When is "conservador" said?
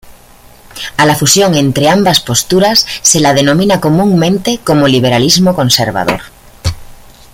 5.53-6.21